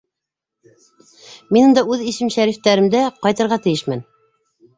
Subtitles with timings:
[1.55, 4.05] Мин унда үҙ исем-шәрифтәремдә ҡайтырға тейешмен.